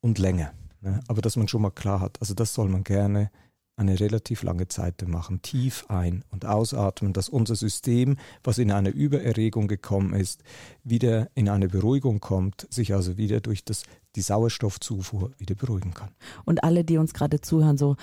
und 0.00 0.18
länger. 0.18 0.52
Ne? 0.80 1.00
Aber 1.08 1.22
dass 1.22 1.36
man 1.36 1.48
schon 1.48 1.62
mal 1.62 1.70
klar 1.70 2.00
hat, 2.00 2.20
also 2.20 2.34
das 2.34 2.54
soll 2.54 2.68
man 2.68 2.84
gerne 2.84 3.30
eine 3.76 3.98
relativ 3.98 4.42
lange 4.42 4.68
Zeit 4.68 5.06
machen, 5.06 5.42
tief 5.42 5.84
ein- 5.88 6.22
und 6.30 6.46
ausatmen, 6.46 7.12
dass 7.12 7.28
unser 7.28 7.56
System, 7.56 8.16
was 8.44 8.58
in 8.58 8.70
eine 8.70 8.90
Übererregung 8.90 9.66
gekommen 9.66 10.14
ist, 10.14 10.44
wieder 10.84 11.28
in 11.34 11.48
eine 11.48 11.68
Beruhigung 11.68 12.20
kommt, 12.20 12.68
sich 12.70 12.94
also 12.94 13.16
wieder 13.16 13.40
durch 13.40 13.64
das 13.64 13.82
die 14.14 14.22
Sauerstoffzufuhr 14.22 15.32
wieder 15.38 15.56
beruhigen 15.56 15.92
kann. 15.92 16.10
Und 16.44 16.62
alle, 16.62 16.84
die 16.84 16.98
uns 16.98 17.14
gerade 17.14 17.40
zuhören, 17.40 17.76
so 17.76 17.96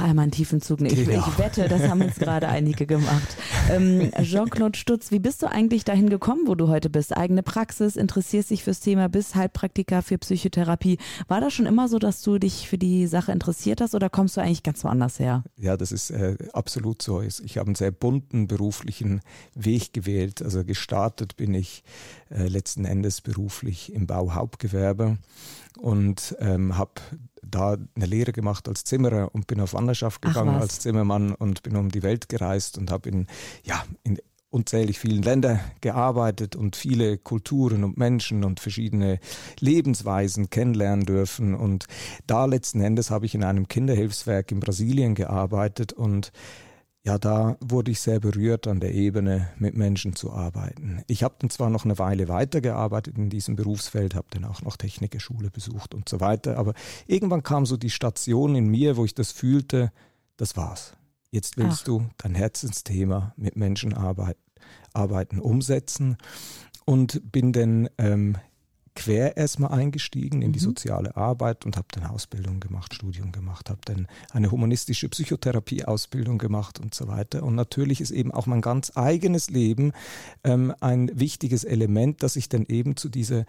einmal 0.00 0.24
einen 0.24 0.32
tiefen 0.32 0.60
Zug. 0.60 0.78
Genau. 0.78 0.92
Ich, 0.92 1.08
ich, 1.08 1.38
wette, 1.38 1.68
das 1.68 1.82
haben 1.88 2.02
uns 2.02 2.16
gerade 2.16 2.48
einige 2.48 2.86
gemacht. 2.86 3.36
Ähm, 3.70 4.10
Jean-Claude 4.22 4.78
Stutz, 4.78 5.10
wie 5.10 5.18
bist 5.18 5.42
du 5.42 5.50
eigentlich 5.50 5.84
dahin 5.84 6.10
gekommen, 6.10 6.42
wo 6.46 6.54
du 6.54 6.68
heute 6.68 6.90
bist? 6.90 7.16
Eigene 7.16 7.42
Praxis, 7.42 7.96
interessierst 7.96 8.50
dich 8.50 8.64
fürs 8.64 8.80
Thema, 8.80 9.08
bist 9.08 9.34
Heilpraktiker 9.34 10.02
für 10.02 10.18
Psychotherapie. 10.18 10.98
War 11.28 11.40
das 11.40 11.52
schon 11.52 11.66
immer 11.66 11.88
so, 11.88 11.98
dass 11.98 12.22
du 12.22 12.38
dich 12.38 12.68
für 12.68 12.78
die 12.78 13.06
Sache 13.06 13.32
interessiert 13.32 13.80
hast 13.80 13.94
oder 13.94 14.10
kommst 14.10 14.36
du 14.36 14.40
eigentlich 14.40 14.62
ganz 14.62 14.84
woanders 14.84 15.18
her? 15.18 15.44
Ja, 15.56 15.76
das 15.76 15.92
ist 15.92 16.10
äh, 16.10 16.36
absolut 16.52 17.02
so. 17.02 17.22
Ich 17.22 17.58
habe 17.58 17.68
einen 17.68 17.74
sehr 17.74 17.90
bunten 17.90 18.46
beruflichen 18.46 19.20
Weg 19.54 19.92
gewählt. 19.92 20.42
Also 20.42 20.64
gestartet 20.64 21.36
bin 21.36 21.54
ich 21.54 21.84
äh, 22.30 22.48
letzten 22.48 22.84
Endes 22.84 23.20
beruflich 23.20 23.92
im 23.92 24.06
Bauhauptgewerbe 24.06 25.18
und 25.78 26.36
ähm, 26.40 26.76
habe 26.76 27.00
da 27.42 27.76
eine 27.94 28.06
Lehre 28.06 28.32
gemacht 28.32 28.68
als 28.68 28.84
Zimmerer 28.84 29.34
und 29.34 29.46
bin 29.46 29.60
auf 29.60 29.74
Wanderschaft 29.84 30.22
gegangen 30.22 30.56
als 30.56 30.80
Zimmermann 30.80 31.34
und 31.34 31.62
bin 31.62 31.76
um 31.76 31.90
die 31.90 32.02
Welt 32.02 32.30
gereist 32.30 32.78
und 32.78 32.90
habe 32.90 33.10
in, 33.10 33.26
ja, 33.64 33.84
in 34.02 34.18
unzählig 34.48 34.98
vielen 34.98 35.22
Ländern 35.22 35.60
gearbeitet 35.82 36.56
und 36.56 36.74
viele 36.74 37.18
Kulturen 37.18 37.84
und 37.84 37.98
Menschen 37.98 38.44
und 38.44 38.60
verschiedene 38.60 39.18
Lebensweisen 39.60 40.48
kennenlernen 40.48 41.04
dürfen. 41.04 41.54
Und 41.54 41.84
da 42.26 42.46
letzten 42.46 42.80
Endes 42.80 43.10
habe 43.10 43.26
ich 43.26 43.34
in 43.34 43.44
einem 43.44 43.68
Kinderhilfswerk 43.68 44.52
in 44.52 44.60
Brasilien 44.60 45.14
gearbeitet 45.14 45.92
und 45.92 46.32
ja, 47.06 47.18
da 47.18 47.58
wurde 47.60 47.90
ich 47.90 48.00
sehr 48.00 48.18
berührt, 48.18 48.66
an 48.66 48.80
der 48.80 48.94
Ebene 48.94 49.50
mit 49.58 49.76
Menschen 49.76 50.16
zu 50.16 50.32
arbeiten. 50.32 51.02
Ich 51.06 51.22
habe 51.22 51.34
dann 51.38 51.50
zwar 51.50 51.68
noch 51.68 51.84
eine 51.84 51.98
Weile 51.98 52.28
weitergearbeitet 52.28 53.18
in 53.18 53.28
diesem 53.28 53.56
Berufsfeld, 53.56 54.14
habe 54.14 54.28
dann 54.30 54.46
auch 54.46 54.62
noch 54.62 54.78
Technikerschule 54.78 55.50
besucht 55.50 55.94
und 55.94 56.08
so 56.08 56.20
weiter, 56.20 56.56
aber 56.56 56.72
irgendwann 57.06 57.42
kam 57.42 57.66
so 57.66 57.76
die 57.76 57.90
Station 57.90 58.54
in 58.54 58.68
mir, 58.68 58.96
wo 58.96 59.04
ich 59.04 59.14
das 59.14 59.32
fühlte, 59.32 59.92
das 60.38 60.56
war's. 60.56 60.94
Jetzt 61.30 61.58
willst 61.58 61.80
Ach. 61.82 61.84
du 61.84 62.06
dein 62.16 62.34
Herzensthema 62.34 63.34
mit 63.36 63.54
Menschen 63.56 63.92
arbeiten, 63.92 64.40
arbeiten 64.94 65.40
umsetzen 65.40 66.16
und 66.86 67.20
bin 67.30 67.52
dann 67.52 67.90
ähm, 67.98 68.38
quer 68.94 69.36
erstmal 69.36 69.72
eingestiegen 69.72 70.42
in 70.42 70.52
die 70.52 70.60
mhm. 70.60 70.64
soziale 70.64 71.16
Arbeit 71.16 71.66
und 71.66 71.76
habe 71.76 71.88
dann 71.92 72.04
Ausbildung 72.04 72.60
gemacht, 72.60 72.94
Studium 72.94 73.32
gemacht, 73.32 73.70
habe 73.70 73.80
dann 73.84 74.06
eine 74.30 74.50
humanistische 74.50 75.08
Psychotherapie-Ausbildung 75.08 76.38
gemacht 76.38 76.78
und 76.78 76.94
so 76.94 77.08
weiter. 77.08 77.42
Und 77.42 77.54
natürlich 77.54 78.00
ist 78.00 78.12
eben 78.12 78.30
auch 78.32 78.46
mein 78.46 78.60
ganz 78.60 78.92
eigenes 78.94 79.50
Leben 79.50 79.92
ähm, 80.44 80.72
ein 80.80 81.10
wichtiges 81.12 81.64
Element, 81.64 82.22
dass 82.22 82.36
ich 82.36 82.48
dann 82.48 82.66
eben 82.66 82.96
zu 82.96 83.08
dieser 83.08 83.44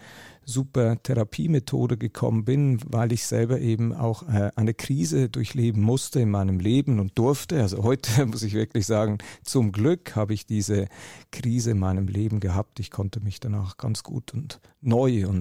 super 0.46 1.02
Therapiemethode 1.02 1.98
gekommen 1.98 2.46
bin, 2.46 2.80
weil 2.86 3.12
ich 3.12 3.26
selber 3.26 3.60
eben 3.60 3.94
auch 3.94 4.24
äh, 4.24 4.52
eine 4.56 4.74
Krise 4.74 5.30
durchleben 5.30 5.82
musste 5.82 6.20
in 6.20 6.30
meinem 6.30 6.60
Leben 6.60 7.00
und 7.00 7.18
durfte. 7.18 7.62
Also 7.62 7.84
heute 7.84 8.26
muss 8.26 8.44
ich 8.44 8.54
wirklich 8.54 8.86
sagen, 8.86 9.18
zum 9.44 9.72
Glück 9.72 10.16
habe 10.16 10.34
ich 10.34 10.46
diese 10.46 10.88
Krise 11.32 11.72
in 11.72 11.80
meinem 11.80 12.08
Leben 12.08 12.40
gehabt. 12.40 12.80
Ich 12.80 12.92
konnte 12.92 13.20
mich 13.20 13.40
danach 13.40 13.78
ganz 13.78 14.04
gut 14.04 14.34
und 14.34 14.60
neu 14.82 15.28
und 15.28 15.35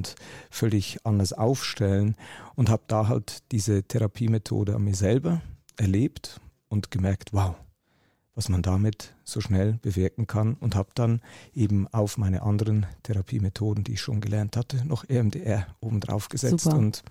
völlig 0.50 0.98
anders 1.04 1.32
aufstellen 1.32 2.16
und 2.54 2.70
habe 2.70 2.82
da 2.86 3.08
halt 3.08 3.42
diese 3.52 3.82
Therapiemethode 3.82 4.74
an 4.74 4.84
mir 4.84 4.94
selber 4.94 5.42
erlebt 5.76 6.40
und 6.68 6.90
gemerkt, 6.90 7.32
wow, 7.32 7.54
was 8.34 8.48
man 8.48 8.62
damit 8.62 9.14
so 9.22 9.40
schnell 9.40 9.78
bewirken 9.82 10.26
kann 10.26 10.54
und 10.54 10.74
habe 10.74 10.90
dann 10.94 11.20
eben 11.54 11.86
auf 11.88 12.18
meine 12.18 12.42
anderen 12.42 12.86
Therapiemethoden, 13.04 13.84
die 13.84 13.92
ich 13.92 14.00
schon 14.00 14.20
gelernt 14.20 14.56
hatte, 14.56 14.86
noch 14.86 15.08
EMDR 15.08 15.66
obendrauf 15.80 16.28
gesetzt 16.28 16.64
Super. 16.64 16.78
und 16.78 17.02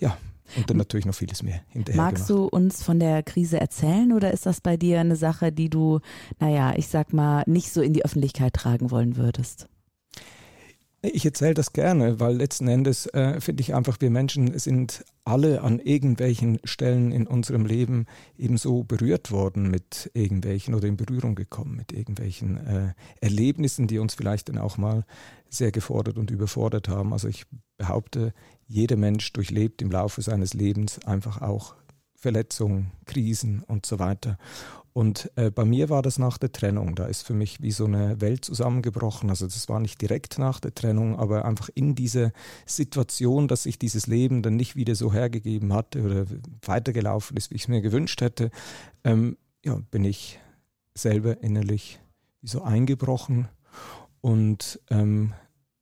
ja, 0.00 0.16
und 0.56 0.68
dann 0.68 0.76
natürlich 0.76 1.06
noch 1.06 1.14
vieles 1.14 1.42
mehr 1.42 1.60
hinterher. 1.68 2.00
Magst 2.02 2.28
gemacht. 2.28 2.52
du 2.52 2.56
uns 2.56 2.82
von 2.82 3.00
der 3.00 3.22
Krise 3.22 3.60
erzählen 3.60 4.12
oder 4.12 4.32
ist 4.32 4.46
das 4.46 4.60
bei 4.60 4.76
dir 4.76 5.00
eine 5.00 5.16
Sache, 5.16 5.52
die 5.52 5.70
du, 5.70 6.00
naja, 6.38 6.74
ich 6.76 6.88
sag 6.88 7.12
mal, 7.12 7.44
nicht 7.46 7.72
so 7.72 7.80
in 7.80 7.92
die 7.92 8.04
Öffentlichkeit 8.04 8.52
tragen 8.54 8.90
wollen 8.90 9.16
würdest? 9.16 9.68
Ich 11.12 11.26
erzähle 11.26 11.52
das 11.52 11.74
gerne, 11.74 12.18
weil 12.18 12.34
letzten 12.34 12.66
Endes 12.66 13.06
äh, 13.08 13.38
finde 13.38 13.60
ich 13.60 13.74
einfach, 13.74 14.00
wir 14.00 14.08
Menschen 14.08 14.58
sind 14.58 15.04
alle 15.24 15.60
an 15.60 15.78
irgendwelchen 15.78 16.60
Stellen 16.64 17.12
in 17.12 17.26
unserem 17.26 17.66
Leben 17.66 18.06
ebenso 18.38 18.84
berührt 18.84 19.30
worden 19.30 19.70
mit 19.70 20.10
irgendwelchen 20.14 20.74
oder 20.74 20.88
in 20.88 20.96
Berührung 20.96 21.34
gekommen 21.34 21.76
mit 21.76 21.92
irgendwelchen 21.92 22.56
äh, 22.66 22.94
Erlebnissen, 23.20 23.86
die 23.86 23.98
uns 23.98 24.14
vielleicht 24.14 24.48
dann 24.48 24.56
auch 24.56 24.78
mal 24.78 25.04
sehr 25.50 25.72
gefordert 25.72 26.16
und 26.16 26.30
überfordert 26.30 26.88
haben. 26.88 27.12
Also 27.12 27.28
ich 27.28 27.44
behaupte, 27.76 28.32
jeder 28.66 28.96
Mensch 28.96 29.30
durchlebt 29.34 29.82
im 29.82 29.90
Laufe 29.90 30.22
seines 30.22 30.54
Lebens 30.54 31.04
einfach 31.04 31.42
auch 31.42 31.74
Verletzungen, 32.14 32.92
Krisen 33.04 33.62
und 33.62 33.84
so 33.84 33.98
weiter. 33.98 34.38
Und 34.94 35.32
äh, 35.34 35.50
bei 35.50 35.64
mir 35.64 35.90
war 35.90 36.02
das 36.02 36.20
nach 36.20 36.38
der 36.38 36.52
Trennung. 36.52 36.94
Da 36.94 37.06
ist 37.06 37.26
für 37.26 37.34
mich 37.34 37.60
wie 37.60 37.72
so 37.72 37.84
eine 37.84 38.20
Welt 38.20 38.44
zusammengebrochen. 38.44 39.28
Also 39.28 39.44
das 39.44 39.68
war 39.68 39.80
nicht 39.80 40.00
direkt 40.00 40.38
nach 40.38 40.60
der 40.60 40.72
Trennung, 40.72 41.18
aber 41.18 41.44
einfach 41.44 41.68
in 41.74 41.96
dieser 41.96 42.30
Situation, 42.64 43.48
dass 43.48 43.64
sich 43.64 43.76
dieses 43.76 44.06
Leben 44.06 44.40
dann 44.42 44.54
nicht 44.54 44.76
wieder 44.76 44.94
so 44.94 45.12
hergegeben 45.12 45.72
hatte 45.72 46.00
oder 46.00 46.26
weitergelaufen 46.64 47.36
ist, 47.36 47.50
wie 47.50 47.56
ich 47.56 47.62
es 47.62 47.68
mir 47.68 47.80
gewünscht 47.80 48.20
hätte, 48.20 48.52
ähm, 49.02 49.36
ja, 49.64 49.80
bin 49.90 50.04
ich 50.04 50.38
selber 50.94 51.42
innerlich 51.42 51.98
wie 52.40 52.48
so 52.48 52.62
eingebrochen 52.62 53.48
und 54.20 54.80
ähm, 54.90 55.32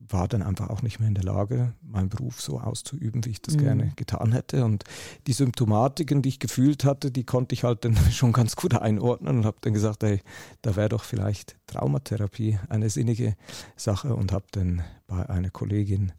war 0.09 0.27
dann 0.27 0.41
einfach 0.41 0.69
auch 0.69 0.81
nicht 0.81 0.99
mehr 0.99 1.07
in 1.07 1.15
der 1.15 1.23
Lage, 1.23 1.73
meinen 1.81 2.09
Beruf 2.09 2.41
so 2.41 2.59
auszuüben, 2.59 3.25
wie 3.25 3.31
ich 3.31 3.41
das 3.41 3.55
mhm. 3.55 3.61
gerne 3.61 3.93
getan 3.95 4.31
hätte. 4.31 4.65
Und 4.65 4.83
die 5.27 5.33
Symptomatiken, 5.33 6.21
die 6.21 6.29
ich 6.29 6.39
gefühlt 6.39 6.83
hatte, 6.83 7.11
die 7.11 7.23
konnte 7.23 7.53
ich 7.53 7.63
halt 7.63 7.85
dann 7.85 7.95
schon 8.11 8.33
ganz 8.33 8.55
gut 8.55 8.75
einordnen 8.75 9.37
und 9.37 9.45
habe 9.45 9.57
dann 9.61 9.73
gesagt, 9.73 10.03
ey, 10.03 10.21
da 10.61 10.75
wäre 10.75 10.89
doch 10.89 11.03
vielleicht 11.03 11.55
Traumatherapie 11.67 12.59
eine 12.69 12.89
sinnige 12.89 13.35
Sache 13.75 14.15
und 14.15 14.31
habe 14.31 14.45
dann 14.51 14.83
bei 15.07 15.27
einer 15.29 15.49
Kollegin 15.49 16.11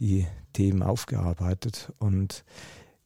die 0.00 0.26
Themen 0.52 0.82
aufgearbeitet. 0.82 1.92
Und 1.98 2.44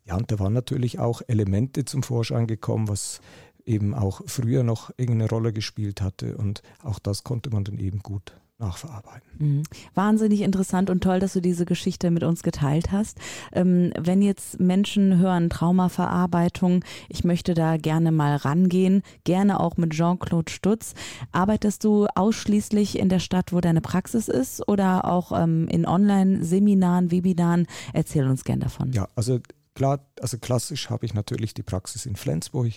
ja, 0.04 0.16
und 0.16 0.30
da 0.30 0.38
waren 0.38 0.52
natürlich 0.52 0.98
auch 0.98 1.22
Elemente 1.26 1.84
zum 1.84 2.02
Vorschein 2.02 2.46
gekommen, 2.46 2.88
was 2.88 3.20
eben 3.64 3.94
auch 3.94 4.20
früher 4.26 4.62
noch 4.62 4.90
irgendeine 4.96 5.30
Rolle 5.30 5.52
gespielt 5.52 6.00
hatte. 6.02 6.36
Und 6.36 6.62
auch 6.82 6.98
das 6.98 7.24
konnte 7.24 7.50
man 7.50 7.64
dann 7.64 7.78
eben 7.78 8.00
gut 8.00 8.34
nachverarbeiten. 8.64 9.22
Mhm. 9.38 9.62
Wahnsinnig 9.94 10.40
interessant 10.40 10.90
und 10.90 11.02
toll, 11.02 11.20
dass 11.20 11.32
du 11.32 11.40
diese 11.40 11.64
Geschichte 11.64 12.10
mit 12.10 12.24
uns 12.24 12.42
geteilt 12.42 12.92
hast. 12.92 13.18
Ähm, 13.52 13.92
wenn 13.98 14.22
jetzt 14.22 14.60
Menschen 14.60 15.18
hören, 15.18 15.50
Traumaverarbeitung, 15.50 16.84
ich 17.08 17.24
möchte 17.24 17.54
da 17.54 17.76
gerne 17.76 18.12
mal 18.12 18.36
rangehen, 18.36 19.02
gerne 19.24 19.60
auch 19.60 19.76
mit 19.76 19.92
Jean-Claude 19.92 20.50
Stutz. 20.50 20.94
Arbeitest 21.32 21.84
du 21.84 22.06
ausschließlich 22.14 22.98
in 22.98 23.08
der 23.08 23.18
Stadt, 23.18 23.52
wo 23.52 23.60
deine 23.60 23.80
Praxis 23.80 24.28
ist 24.28 24.66
oder 24.68 25.04
auch 25.04 25.32
ähm, 25.32 25.68
in 25.68 25.86
Online-Seminaren, 25.86 27.10
Webinaren? 27.10 27.66
Erzähl 27.92 28.26
uns 28.28 28.44
gern 28.44 28.60
davon. 28.60 28.92
Ja, 28.92 29.08
also 29.14 29.40
Klar, 29.74 30.06
also 30.20 30.38
klassisch 30.38 30.88
habe 30.88 31.04
ich 31.04 31.14
natürlich 31.14 31.52
die 31.52 31.64
Praxis 31.64 32.06
in 32.06 32.14
Flensburg 32.14 32.74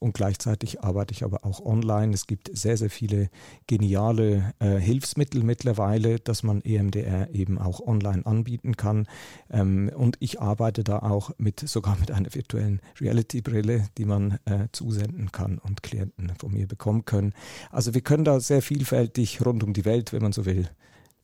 und 0.00 0.12
gleichzeitig 0.12 0.80
arbeite 0.80 1.14
ich 1.14 1.22
aber 1.22 1.44
auch 1.44 1.60
online. 1.60 2.12
Es 2.12 2.26
gibt 2.26 2.50
sehr, 2.52 2.76
sehr 2.76 2.90
viele 2.90 3.30
geniale 3.68 4.52
äh, 4.58 4.76
Hilfsmittel 4.78 5.44
mittlerweile, 5.44 6.18
dass 6.18 6.42
man 6.42 6.60
EMDR 6.60 7.32
eben 7.32 7.58
auch 7.58 7.78
online 7.78 8.26
anbieten 8.26 8.76
kann. 8.76 9.06
Ähm, 9.50 9.88
und 9.94 10.16
ich 10.18 10.40
arbeite 10.40 10.82
da 10.82 10.98
auch 10.98 11.30
mit 11.38 11.60
sogar 11.60 11.96
mit 12.00 12.10
einer 12.10 12.34
virtuellen 12.34 12.80
Reality-Brille, 13.00 13.86
die 13.96 14.04
man 14.04 14.40
äh, 14.44 14.66
zusenden 14.72 15.30
kann 15.30 15.58
und 15.58 15.84
Klienten 15.84 16.32
von 16.40 16.52
mir 16.52 16.66
bekommen 16.66 17.04
können. 17.04 17.34
Also 17.70 17.94
wir 17.94 18.00
können 18.00 18.24
da 18.24 18.40
sehr 18.40 18.62
vielfältig 18.62 19.46
rund 19.46 19.62
um 19.62 19.74
die 19.74 19.84
Welt, 19.84 20.12
wenn 20.12 20.22
man 20.22 20.32
so 20.32 20.44
will, 20.44 20.68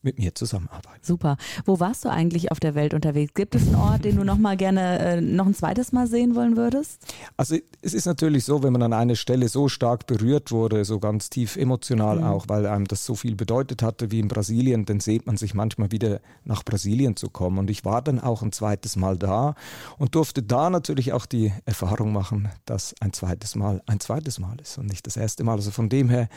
mit 0.02 0.18
mir 0.18 0.34
zusammenarbeiten. 0.34 1.00
Super. 1.02 1.36
Wo 1.64 1.80
warst 1.80 2.04
du 2.04 2.10
eigentlich 2.10 2.52
auf 2.52 2.60
der 2.60 2.74
Welt 2.74 2.94
unterwegs? 2.94 3.34
Gibt 3.34 3.54
es 3.54 3.66
einen 3.66 3.74
Ort, 3.74 4.04
den 4.04 4.16
du 4.16 4.24
noch 4.24 4.38
mal 4.38 4.56
gerne 4.56 4.98
äh, 4.98 5.20
noch 5.20 5.46
ein 5.46 5.54
zweites 5.54 5.92
Mal 5.92 6.06
sehen 6.06 6.34
wollen 6.34 6.56
würdest? 6.56 7.02
Also 7.36 7.56
es 7.82 7.94
ist 7.94 8.06
natürlich 8.06 8.44
so, 8.44 8.62
wenn 8.62 8.72
man 8.72 8.82
an 8.82 8.92
einer 8.92 9.16
Stelle 9.16 9.48
so 9.48 9.68
stark 9.68 10.06
berührt 10.06 10.52
wurde, 10.52 10.84
so 10.84 10.98
ganz 10.98 11.30
tief 11.30 11.56
emotional 11.56 12.18
mhm. 12.18 12.24
auch, 12.24 12.46
weil 12.48 12.66
einem 12.66 12.86
das 12.86 13.04
so 13.04 13.14
viel 13.14 13.34
bedeutet 13.34 13.82
hatte 13.82 14.10
wie 14.10 14.20
in 14.20 14.28
Brasilien, 14.28 14.84
dann 14.84 15.00
sehnt 15.00 15.26
man 15.26 15.36
sich 15.36 15.54
manchmal 15.54 15.90
wieder 15.90 16.20
nach 16.44 16.64
Brasilien 16.64 17.16
zu 17.16 17.28
kommen. 17.28 17.58
Und 17.58 17.70
ich 17.70 17.84
war 17.84 18.02
dann 18.02 18.20
auch 18.20 18.42
ein 18.42 18.52
zweites 18.52 18.96
Mal 18.96 19.16
da 19.18 19.54
und 19.98 20.14
durfte 20.14 20.42
da 20.42 20.70
natürlich 20.70 21.12
auch 21.12 21.26
die 21.26 21.52
Erfahrung 21.64 22.12
machen, 22.12 22.48
dass 22.64 22.94
ein 23.00 23.12
zweites 23.12 23.56
Mal 23.56 23.82
ein 23.86 24.00
zweites 24.00 24.38
Mal 24.38 24.60
ist 24.60 24.78
und 24.78 24.86
nicht 24.86 25.06
das 25.06 25.16
erste 25.16 25.44
Mal. 25.44 25.54
Also 25.54 25.70
von 25.70 25.88
dem 25.88 26.08
her 26.08 26.28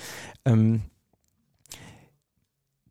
ähm, 0.45 0.81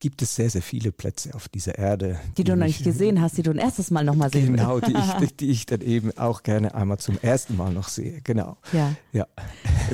gibt 0.01 0.23
es 0.23 0.35
sehr, 0.35 0.49
sehr 0.49 0.63
viele 0.63 0.93
Plätze 0.93 1.35
auf 1.35 1.49
dieser 1.49 1.79
Erde. 1.79 2.19
Die, 2.31 2.43
die 2.43 2.45
du 2.45 2.57
noch 2.57 2.67
nicht 2.67 2.83
gesehen 2.83 3.21
hast, 3.21 3.37
die 3.37 3.43
du 3.43 3.51
ein 3.51 3.59
erstes 3.59 3.91
Mal 3.91 4.03
nochmal 4.03 4.31
sehen 4.31 4.57
Genau, 4.57 4.81
die 4.81 4.93
ich, 4.93 5.37
die 5.41 5.51
ich 5.51 5.67
dann 5.67 5.83
eben 5.83 6.17
auch 6.17 6.43
gerne 6.43 6.75
einmal 6.75 6.99
zum 6.99 7.19
ersten 7.21 7.57
Mal 7.57 7.73
noch 7.73 7.89
sehe. 7.89 8.21
Genau. 8.25 8.57
Ja. 8.73 8.95
ja. 9.13 9.27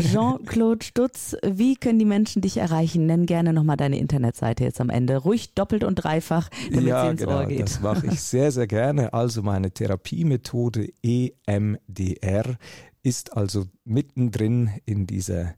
Jean-Claude 0.00 0.84
Stutz, 0.84 1.36
wie 1.44 1.75
können 1.75 1.98
die 1.98 2.04
Menschen 2.04 2.40
dich 2.40 2.56
erreichen? 2.56 3.06
Nenn 3.06 3.26
gerne 3.26 3.52
nochmal 3.52 3.76
deine 3.76 3.98
Internetseite 3.98 4.64
jetzt 4.64 4.80
am 4.80 4.90
Ende. 4.90 5.16
Ruhig 5.16 5.54
doppelt 5.54 5.82
und 5.82 5.96
dreifach, 5.96 6.48
damit 6.70 6.86
ja, 6.86 7.02
sie 7.04 7.10
ins 7.10 7.20
genau, 7.20 7.40
Ohr 7.40 7.46
geht. 7.46 7.62
Das 7.62 7.80
mache 7.80 8.06
ich 8.06 8.20
sehr, 8.20 8.52
sehr 8.52 8.68
gerne. 8.68 9.12
Also 9.12 9.42
meine 9.42 9.72
Therapiemethode 9.72 10.88
EMDR 11.02 12.56
ist 13.02 13.36
also 13.36 13.66
mittendrin 13.84 14.70
in 14.84 15.06
dieser 15.06 15.54